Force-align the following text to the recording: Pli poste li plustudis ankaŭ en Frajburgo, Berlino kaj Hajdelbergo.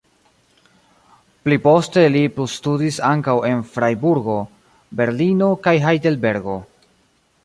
Pli 1.47 1.57
poste 1.65 2.05
li 2.15 2.23
plustudis 2.37 2.97
ankaŭ 3.11 3.35
en 3.49 3.61
Frajburgo, 3.75 4.39
Berlino 5.03 5.51
kaj 5.69 5.75
Hajdelbergo. 5.85 6.57